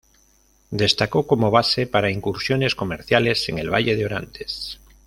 Destacó 0.71 1.27
como 1.27 1.51
base 1.51 1.85
para 1.85 2.09
incursiones 2.09 2.73
comerciales 2.73 3.47
en 3.49 3.59
el 3.59 3.69
valle 3.71 3.95
de 3.95 4.05
Orantes. 4.05 4.79